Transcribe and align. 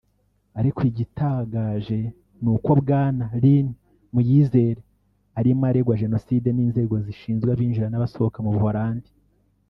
Ariko 0.59 0.79
igitagaje 0.91 1.99
n’uko 2.43 2.69
Bwana 2.81 3.25
Lin 3.43 3.67
Muyizere 4.13 4.81
arimo 5.39 5.63
aregwa 5.69 5.99
Genocide 6.01 6.49
n’inzego 6.53 6.95
zishinzwe 7.05 7.49
abinjira 7.51 7.87
n’abasohoka 7.89 8.37
mu 8.45 8.51
Buhorandi 8.55 9.09